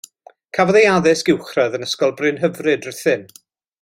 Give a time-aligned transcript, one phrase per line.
[0.57, 3.29] Cafodd ei addysg uwchradd yn Ysgol Brynhyfryd, Rhuthun.